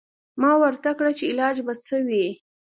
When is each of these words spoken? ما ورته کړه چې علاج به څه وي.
ما 0.41 0.51
ورته 0.61 0.89
کړه 0.97 1.11
چې 1.17 1.29
علاج 1.31 1.55
به 1.65 1.73
څه 1.85 1.97
وي. 2.07 2.27